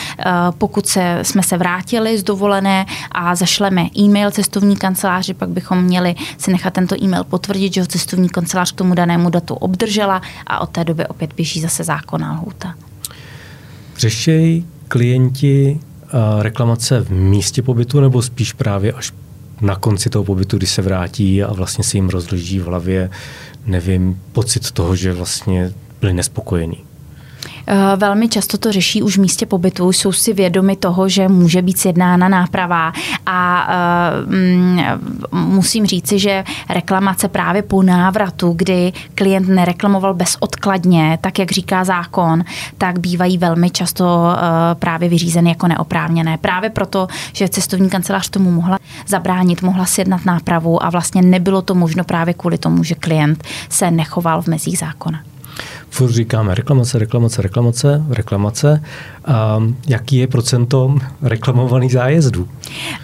Pokud 0.58 0.86
se, 0.86 1.18
jsme 1.22 1.42
se 1.42 1.56
vrátili 1.56 2.18
z 2.18 2.22
dovolené 2.22 2.86
a 3.12 3.34
zašleme 3.34 3.86
e-mail 3.98 4.30
cestovní 4.30 4.76
kanceláři, 4.76 5.34
pak 5.34 5.48
bychom 5.48 5.82
měli 5.82 6.14
si 6.38 6.52
nechat 6.52 6.72
tento 6.74 6.96
e-mail 7.02 7.24
potvrdit, 7.24 7.74
že 7.74 7.80
ho 7.80 7.86
cestovní 7.86 8.28
kancelář 8.28 8.72
k 8.72 8.76
tomu 8.76 8.94
danému 8.94 9.30
datu 9.30 9.54
obdržela 9.54 10.22
a 10.46 10.60
od 10.60 10.70
té 10.70 10.84
doby 10.84 11.06
opět 11.06 11.32
běží 11.32 11.60
zase 11.60 11.84
zákonná 11.84 12.32
lhůta. 12.32 12.74
Řešej 14.02 14.64
klienti 14.88 15.80
reklamace 16.40 17.00
v 17.00 17.10
místě 17.10 17.62
pobytu 17.62 18.00
nebo 18.00 18.22
spíš 18.22 18.52
právě 18.52 18.92
až 18.92 19.12
na 19.60 19.76
konci 19.76 20.10
toho 20.10 20.24
pobytu, 20.24 20.56
kdy 20.56 20.66
se 20.66 20.82
vrátí 20.82 21.42
a 21.42 21.52
vlastně 21.52 21.84
se 21.84 21.96
jim 21.96 22.08
rozloží 22.08 22.58
v 22.58 22.64
hlavě, 22.64 23.10
nevím, 23.66 24.20
pocit 24.32 24.70
toho, 24.70 24.96
že 24.96 25.12
vlastně 25.12 25.72
byli 26.00 26.12
nespokojení? 26.12 26.76
Eh, 27.66 27.96
velmi 27.96 28.28
často 28.28 28.58
to 28.58 28.72
řeší 28.72 29.02
už 29.02 29.18
v 29.18 29.20
místě 29.20 29.46
pobytu, 29.46 29.92
jsou 29.92 30.12
si 30.12 30.32
vědomi 30.32 30.76
toho, 30.76 31.08
že 31.08 31.28
může 31.28 31.62
být 31.62 31.78
sjednána 31.78 32.28
náprava 32.28 32.92
a 33.26 33.68
mm, 34.26 34.80
musím 35.32 35.86
říci, 35.86 36.18
že 36.18 36.44
reklamace 36.68 37.28
právě 37.28 37.62
po 37.62 37.82
návratu, 37.82 38.52
kdy 38.56 38.92
klient 39.14 39.48
nereklamoval 39.48 40.14
bezodkladně, 40.14 41.18
tak 41.20 41.38
jak 41.38 41.52
říká 41.52 41.84
zákon, 41.84 42.44
tak 42.78 42.98
bývají 42.98 43.38
velmi 43.38 43.70
často 43.70 44.34
eh, 44.36 44.74
právě 44.74 45.08
vyřízeny 45.08 45.48
jako 45.48 45.68
neoprávněné. 45.68 46.38
Právě 46.38 46.70
proto, 46.70 47.08
že 47.32 47.48
cestovní 47.48 47.90
kancelář 47.90 48.28
tomu 48.28 48.50
mohla 48.50 48.78
zabránit, 49.06 49.62
mohla 49.62 49.86
sjednat 49.86 50.24
nápravu 50.24 50.84
a 50.84 50.90
vlastně 50.90 51.22
nebylo 51.22 51.62
to 51.62 51.74
možno 51.74 52.04
právě 52.04 52.34
kvůli 52.34 52.58
tomu, 52.58 52.84
že 52.84 52.94
klient 52.94 53.44
se 53.68 53.90
nechoval 53.90 54.42
v 54.42 54.46
mezích 54.46 54.78
zákona 54.78 55.31
furt 55.92 56.12
říkáme 56.12 56.54
reklamace, 56.54 56.98
reklamace, 56.98 57.42
reklamace, 57.42 58.02
reklamace. 58.08 58.82
A 59.24 59.58
jaký 59.88 60.16
je 60.16 60.26
procento 60.26 60.94
reklamovaných 61.22 61.92
zájezdů? 61.92 62.48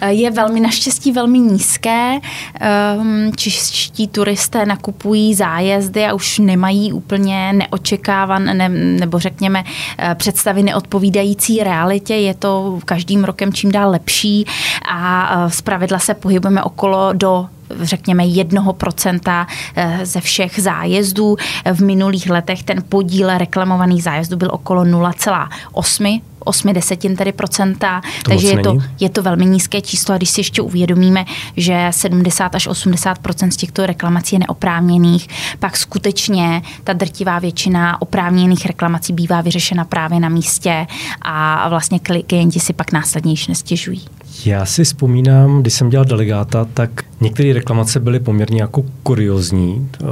Je 0.07 0.31
velmi 0.31 0.59
naštěstí 0.59 1.11
velmi 1.11 1.39
nízké. 1.39 2.19
Ehm, 2.59 3.31
čeští 3.35 4.07
turisté 4.07 4.65
nakupují 4.65 5.35
zájezdy 5.35 6.05
a 6.05 6.13
už 6.13 6.39
nemají 6.39 6.93
úplně 6.93 7.53
neočekávan, 7.53 8.43
ne, 8.57 8.69
nebo 8.69 9.19
řekněme 9.19 9.63
eh, 9.97 10.15
představy 10.15 10.63
neodpovídající 10.63 11.63
realitě. 11.63 12.13
Je 12.13 12.33
to 12.33 12.79
každým 12.85 13.23
rokem 13.23 13.53
čím 13.53 13.71
dál 13.71 13.91
lepší 13.91 14.45
a 14.91 15.31
eh, 15.45 15.51
zpravidla 15.51 15.99
se 15.99 16.13
pohybujeme 16.13 16.63
okolo 16.63 17.13
do 17.13 17.47
řekněme, 17.81 18.25
jednoho 18.25 18.73
procenta 18.73 19.47
eh, 19.75 19.99
ze 20.05 20.21
všech 20.21 20.59
zájezdů. 20.59 21.37
V 21.73 21.83
minulých 21.83 22.29
letech 22.29 22.63
ten 22.63 22.83
podíl 22.89 23.37
reklamovaných 23.37 24.03
zájezdů 24.03 24.37
byl 24.37 24.49
okolo 24.51 24.83
0,8 24.83 26.21
8 26.39 26.73
desetin 26.73 27.15
tedy 27.15 27.31
procenta, 27.31 28.01
to 28.23 28.31
takže 28.31 28.47
je 28.47 28.59
to, 28.59 28.77
je 28.99 29.09
to 29.09 29.23
velmi 29.23 29.45
nízké 29.45 29.81
číslo 29.81 30.15
a 30.15 30.17
když 30.17 30.29
si 30.29 30.39
ještě 30.39 30.61
uvědomíme, 30.61 31.25
že 31.57 31.87
70 31.91 32.55
až 32.55 32.67
80% 32.67 33.49
z 33.49 33.57
těchto 33.57 33.85
reklamací 33.85 34.35
je 34.35 34.39
neoprávněných, 34.39 35.27
pak 35.59 35.77
skutečně 35.77 36.61
ta 36.83 36.93
drtivá 36.93 37.39
většina 37.39 38.01
oprávněných 38.01 38.65
reklamací 38.65 39.13
bývá 39.13 39.41
vyřešena 39.41 39.85
právě 39.85 40.19
na 40.19 40.29
místě 40.29 40.87
a 41.21 41.69
vlastně 41.69 41.99
klienti 41.99 42.59
si 42.59 42.73
pak 42.73 42.91
následně 42.91 43.31
již 43.31 43.47
nestěžují. 43.47 44.05
Já 44.45 44.65
si 44.65 44.83
vzpomínám, 44.83 45.61
když 45.61 45.73
jsem 45.73 45.89
dělal 45.89 46.05
delegáta, 46.05 46.65
tak 46.73 47.03
některé 47.21 47.53
reklamace 47.53 47.99
byly 47.99 48.19
poměrně 48.19 48.61
jako 48.61 48.83
kuriozní. 49.03 49.89
Eh, 50.01 50.05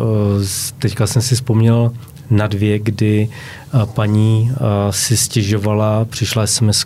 teďka 0.79 1.07
jsem 1.07 1.21
si 1.21 1.35
vzpomněl 1.35 1.91
na 2.29 2.47
dvě, 2.47 2.79
kdy 2.79 3.29
eh, 3.29 3.85
paní 3.85 4.51
eh, 4.51 4.57
si 4.89 5.17
stěžovala, 5.17 6.05
přišla 6.05 6.47
sms 6.47 6.85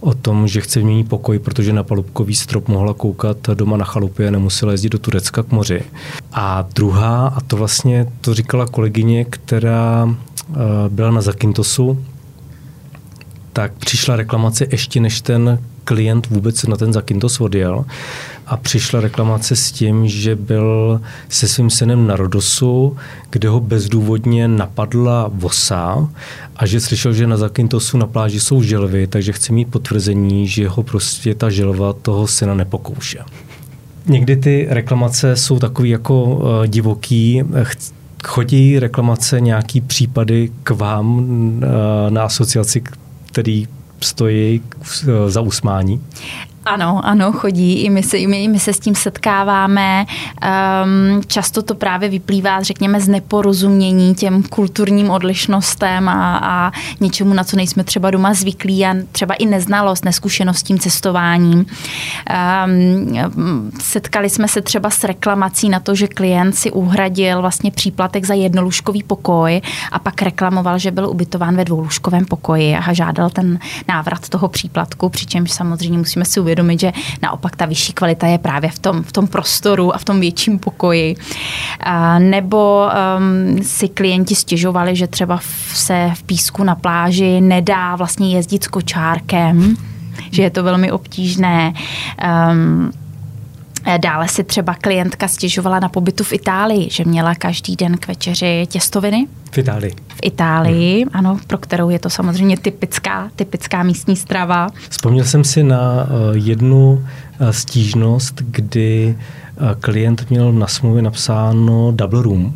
o 0.00 0.14
tom, 0.14 0.48
že 0.48 0.60
chce 0.60 0.78
vyměnit 0.78 1.08
pokoj, 1.08 1.38
protože 1.38 1.72
na 1.72 1.82
palubkový 1.82 2.34
strop 2.34 2.68
mohla 2.68 2.94
koukat 2.94 3.36
doma 3.54 3.76
na 3.76 3.84
chalupě 3.84 4.28
a 4.28 4.30
nemusela 4.30 4.72
jezdit 4.72 4.88
do 4.88 4.98
Turecka 4.98 5.42
k 5.42 5.52
moři. 5.52 5.82
A 6.32 6.64
druhá, 6.74 7.26
a 7.26 7.40
to 7.40 7.56
vlastně 7.56 8.06
to 8.20 8.34
říkala 8.34 8.66
kolegyně, 8.66 9.24
která 9.24 10.14
byla 10.88 11.10
na 11.10 11.20
Zakintosu, 11.20 12.04
tak 13.52 13.72
přišla 13.72 14.16
reklamace 14.16 14.66
ještě 14.70 15.00
než 15.00 15.20
ten 15.20 15.58
klient 15.84 16.26
vůbec 16.26 16.62
na 16.62 16.76
ten 16.76 16.92
Zakintos 16.92 17.40
odjel 17.40 17.84
a 18.46 18.56
přišla 18.56 19.00
reklamace 19.00 19.56
s 19.56 19.72
tím, 19.72 20.08
že 20.08 20.36
byl 20.36 21.00
se 21.28 21.48
svým 21.48 21.70
synem 21.70 22.06
na 22.06 22.16
Rodosu, 22.16 22.96
kde 23.30 23.48
ho 23.48 23.60
bezdůvodně 23.60 24.48
napadla 24.48 25.30
vosa 25.32 26.08
a 26.56 26.66
že 26.66 26.80
slyšel, 26.80 27.12
že 27.12 27.26
na 27.26 27.36
Zakintosu 27.36 27.98
na 27.98 28.06
pláži 28.06 28.40
jsou 28.40 28.62
želvy, 28.62 29.06
takže 29.06 29.32
chce 29.32 29.52
mít 29.52 29.68
potvrzení, 29.68 30.48
že 30.48 30.68
ho 30.68 30.82
prostě 30.82 31.34
ta 31.34 31.50
želva 31.50 31.92
toho 31.92 32.26
syna 32.26 32.54
nepokouše. 32.54 33.18
Někdy 34.06 34.36
ty 34.36 34.66
reklamace 34.70 35.36
jsou 35.36 35.58
takový 35.58 35.90
jako 35.90 36.24
uh, 36.24 36.66
divoký, 36.66 37.42
chodí 38.24 38.78
reklamace 38.78 39.40
nějaký 39.40 39.80
případy 39.80 40.50
k 40.62 40.70
vám 40.70 41.18
uh, 41.18 41.62
na 42.08 42.22
asociaci, 42.22 42.82
který 43.26 43.68
stojí 44.00 44.62
za 45.28 45.40
usmání? 45.40 46.00
Ano, 46.66 47.00
ano, 47.04 47.32
chodí. 47.32 47.82
I 47.82 47.90
my 47.90 48.02
se, 48.02 48.18
my, 48.18 48.48
my 48.48 48.58
se 48.58 48.72
s 48.72 48.80
tím 48.80 48.94
setkáváme. 48.94 50.06
Um, 50.84 51.22
často 51.26 51.62
to 51.62 51.74
právě 51.74 52.08
vyplývá, 52.08 52.62
řekněme, 52.62 53.00
z 53.00 53.08
neporozumění 53.08 54.14
těm 54.14 54.42
kulturním 54.42 55.10
odlišnostem 55.10 56.08
a, 56.08 56.36
a 56.42 56.72
něčemu, 57.00 57.34
na 57.34 57.44
co 57.44 57.56
nejsme 57.56 57.84
třeba 57.84 58.10
doma 58.10 58.34
zvyklí 58.34 58.86
a 58.86 58.94
třeba 59.12 59.34
i 59.34 59.46
neznalost, 59.46 60.04
neskušenost 60.04 60.58
s 60.58 60.62
tím 60.62 60.78
cestováním. 60.78 61.66
Um, 62.66 63.70
setkali 63.80 64.30
jsme 64.30 64.48
se 64.48 64.62
třeba 64.62 64.90
s 64.90 65.04
reklamací 65.04 65.68
na 65.68 65.80
to, 65.80 65.94
že 65.94 66.08
klient 66.08 66.52
si 66.52 66.70
uhradil 66.70 67.40
vlastně 67.40 67.70
příplatek 67.70 68.24
za 68.24 68.34
jednolůžkový 68.34 69.02
pokoj 69.02 69.60
a 69.92 69.98
pak 69.98 70.22
reklamoval, 70.22 70.78
že 70.78 70.90
byl 70.90 71.08
ubytován 71.08 71.56
ve 71.56 71.64
dvoulůžkovém 71.64 72.24
pokoji 72.24 72.76
a 72.76 72.92
žádal 72.92 73.30
ten 73.30 73.58
návrat 73.88 74.28
toho 74.28 74.48
příplatku, 74.48 75.08
přičemž 75.08 75.52
samozřejmě 75.52 75.98
musíme 75.98 76.24
si 76.24 76.40
uvědomit, 76.40 76.53
uvědomit, 76.54 76.80
že 76.80 76.92
naopak 77.22 77.56
ta 77.56 77.66
vyšší 77.66 77.92
kvalita 77.92 78.26
je 78.26 78.38
právě 78.38 78.70
v 78.70 78.78
tom, 78.78 79.02
v 79.02 79.12
tom 79.12 79.26
prostoru 79.26 79.94
a 79.94 79.98
v 79.98 80.04
tom 80.04 80.20
větším 80.20 80.58
pokoji. 80.58 81.16
A 81.80 82.18
nebo 82.18 82.88
um, 83.18 83.62
si 83.62 83.88
klienti 83.88 84.34
stěžovali, 84.34 84.96
že 84.96 85.06
třeba 85.06 85.40
se 85.74 86.10
v 86.14 86.22
písku 86.22 86.64
na 86.64 86.74
pláži 86.74 87.40
nedá 87.40 87.96
vlastně 87.96 88.36
jezdit 88.36 88.64
s 88.64 88.68
kočárkem, 88.68 89.76
že 90.30 90.42
je 90.42 90.50
to 90.50 90.62
velmi 90.62 90.92
obtížné. 90.92 91.72
Um, 92.50 92.92
Dále 93.98 94.28
si 94.28 94.44
třeba 94.44 94.74
klientka 94.74 95.28
stěžovala 95.28 95.80
na 95.80 95.88
pobytu 95.88 96.24
v 96.24 96.32
Itálii, 96.32 96.90
že 96.90 97.04
měla 97.04 97.34
každý 97.34 97.76
den 97.76 97.96
k 97.96 98.08
večeři 98.08 98.66
těstoviny. 98.70 99.26
V 99.50 99.58
Itálii. 99.58 99.90
V 100.08 100.20
Itálii, 100.22 101.02
hmm. 101.02 101.10
ano, 101.12 101.38
pro 101.46 101.58
kterou 101.58 101.90
je 101.90 101.98
to 101.98 102.10
samozřejmě 102.10 102.56
typická, 102.56 103.30
typická 103.36 103.82
místní 103.82 104.16
strava. 104.16 104.68
Vzpomněl 104.88 105.24
jsem 105.24 105.44
si 105.44 105.62
na 105.62 106.04
uh, 106.04 106.08
jednu 106.34 106.92
uh, 106.92 107.48
stížnost, 107.48 108.34
kdy 108.46 109.18
klient 109.80 110.30
měl 110.30 110.52
na 110.52 110.66
smluvě 110.66 111.02
napsáno 111.02 111.92
double 111.92 112.22
room 112.22 112.54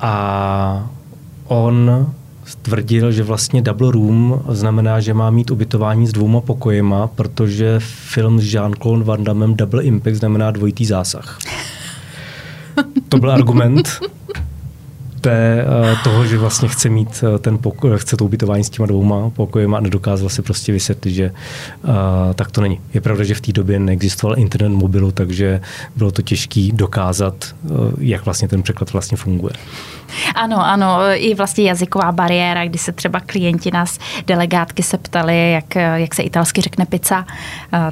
a 0.00 0.90
on 1.44 2.06
tvrdil, 2.54 3.12
že 3.12 3.22
vlastně 3.22 3.62
double 3.62 3.92
room 3.92 4.42
znamená, 4.48 5.00
že 5.00 5.14
má 5.14 5.30
mít 5.30 5.50
ubytování 5.50 6.06
s 6.06 6.12
dvouma 6.12 6.40
pokojema, 6.40 7.06
protože 7.06 7.76
film 7.80 8.40
s 8.40 8.44
Jean-Claude 8.44 9.02
Van 9.02 9.24
Damme 9.24 9.54
Double 9.54 9.82
Impact 9.82 10.16
znamená 10.16 10.50
dvojitý 10.50 10.86
zásah. 10.86 11.38
To 13.08 13.18
byl 13.18 13.30
argument. 13.30 14.00
té, 15.20 15.66
uh, 15.66 16.02
toho, 16.04 16.26
že 16.26 16.38
vlastně 16.38 16.68
chce 16.68 16.88
mít 16.88 17.24
uh, 17.32 17.38
ten 17.38 17.58
pokoj, 17.58 17.90
chce 17.96 18.16
to 18.16 18.24
ubytování 18.24 18.64
s 18.64 18.70
těma 18.70 18.86
dvouma 18.86 19.30
pokojema 19.30 19.78
a 19.78 19.80
nedokázal 19.80 20.28
si 20.28 20.42
prostě 20.42 20.72
vysvětlit, 20.72 21.12
že 21.12 21.30
uh, 21.30 21.90
tak 22.34 22.50
to 22.50 22.60
není. 22.60 22.80
Je 22.94 23.00
pravda, 23.00 23.24
že 23.24 23.34
v 23.34 23.40
té 23.40 23.52
době 23.52 23.78
neexistoval 23.78 24.38
internet 24.38 24.68
mobilu, 24.76 25.12
takže 25.12 25.60
bylo 25.96 26.10
to 26.10 26.22
těžké 26.22 26.68
dokázat, 26.72 27.54
uh, 27.62 27.92
jak 27.98 28.24
vlastně 28.24 28.48
ten 28.48 28.62
překlad 28.62 28.92
vlastně 28.92 29.16
funguje. 29.16 29.52
Ano, 30.34 30.66
ano, 30.66 30.98
i 31.14 31.34
vlastně 31.34 31.64
jazyková 31.64 32.12
bariéra, 32.12 32.66
kdy 32.66 32.78
se 32.78 32.92
třeba 32.92 33.20
klienti 33.20 33.70
nás, 33.70 33.98
delegátky 34.26 34.82
se 34.82 34.98
ptali, 34.98 35.52
jak, 35.52 35.74
jak 35.74 36.14
se 36.14 36.22
italsky 36.22 36.60
řekne 36.60 36.86
pizza, 36.86 37.26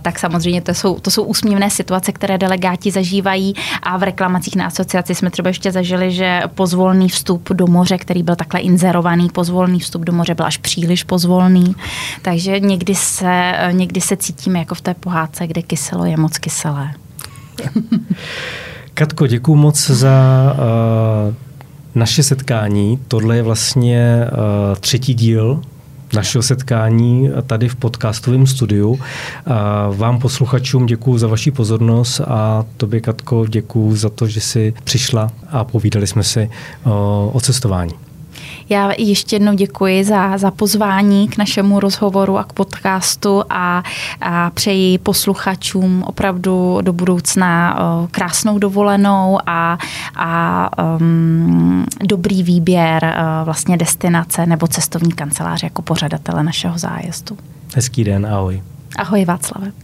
tak 0.03 0.19
samozřejmě 0.19 0.63
to 0.63 0.75
jsou, 0.75 0.99
to 0.99 1.11
jsou 1.11 1.23
úsměvné 1.23 1.71
situace, 1.71 2.13
které 2.13 2.39
delegáti 2.39 2.91
zažívají 2.91 3.55
a 3.83 3.97
v 3.97 4.03
reklamacích 4.03 4.57
na 4.57 4.67
asociaci 4.67 5.15
jsme 5.15 5.31
třeba 5.31 5.49
ještě 5.49 5.73
zažili, 5.73 6.13
že 6.13 6.43
pozvolný 6.55 7.09
vstup 7.09 7.49
do 7.53 7.67
moře, 7.67 7.99
který 7.99 8.23
byl 8.23 8.37
takhle 8.37 8.61
inzerovaný, 8.61 9.29
pozvolný 9.29 9.81
vstup 9.81 10.05
do 10.05 10.13
moře 10.13 10.35
byl 10.35 10.47
až 10.47 10.57
příliš 10.57 11.05
pozvolný, 11.05 11.75
takže 12.23 12.61
někdy 12.61 12.95
se, 12.95 13.53
někdy 13.73 14.01
se 14.01 14.17
cítíme 14.17 14.59
jako 14.59 14.75
v 14.75 14.81
té 14.81 14.95
pohádce, 14.95 15.47
kde 15.47 15.63
kyselo 15.63 16.05
je 16.05 16.17
moc 16.17 16.39
kyselé. 16.39 16.91
Katko, 18.95 19.27
děkuji 19.27 19.55
moc 19.55 19.91
za 19.91 20.11
uh, 21.29 21.35
naše 21.95 22.23
setkání. 22.23 22.99
Tohle 23.09 23.37
je 23.37 23.43
vlastně 23.43 24.27
uh, 24.33 24.79
třetí 24.81 25.15
díl 25.15 25.61
našeho 26.15 26.43
setkání 26.43 27.31
tady 27.47 27.69
v 27.69 27.77
podcastovém 27.77 28.47
studiu. 28.47 28.91
Uh, 28.91 28.99
vám 29.97 30.19
posluchačům 30.19 30.87
děkuji 30.87 31.19
za 31.19 31.27
vaši 31.27 31.51
pozornost 31.51 32.21
a 32.21 32.65
tobě, 32.77 33.01
Katko, 33.01 33.47
děkuji 33.47 33.97
za 33.97 34.11
to, 34.11 34.27
že 34.27 34.41
jsi 34.41 34.75
přišla 34.85 35.31
a 35.49 35.65
povídali 35.65 36.07
jsme 36.07 36.23
si 36.23 36.51
uh, 36.85 36.93
o 37.37 37.41
cestování. 37.41 38.14
Já 38.69 38.93
ještě 38.99 39.37
jednou 39.37 39.55
děkuji 39.55 40.05
za, 40.05 40.39
za 40.39 40.51
pozvání 40.51 41.29
k 41.29 41.37
našemu 41.37 41.81
rozhovoru 41.81 42.39
a 42.39 42.45
k 42.45 42.53
podcastu 42.53 43.43
a, 43.51 43.83
a 44.21 44.51
přeji 44.51 44.99
posluchačům 44.99 46.03
opravdu 46.07 46.79
do 46.83 46.93
budoucna 46.93 47.79
krásnou 48.11 48.59
dovolenou 48.59 49.39
a, 49.47 49.79
a 50.17 50.71
um, 50.99 51.87
dobrý 52.03 52.43
výběr 52.43 53.15
vlastně 53.45 53.77
destinace 53.77 54.47
nebo 54.47 54.67
cestovní 54.67 55.13
kanceláře 55.13 55.67
jako 55.67 55.83
pořadatele 55.83 56.43
našeho 56.43 56.79
zájezdu. 56.79 57.39
Hezký 57.75 58.05
den, 58.05 58.27
ahoj. 58.27 58.63
Ahoj 58.99 59.25
Václave. 59.25 59.84